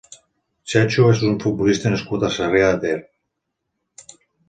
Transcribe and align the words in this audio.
Chechu 0.73 1.05
és 1.09 1.21
un 1.27 1.37
futbolista 1.45 1.93
nascut 1.93 2.27
a 2.27 2.33
Sarrià 2.39 2.73
de 2.73 2.83
Ter. 2.87 4.19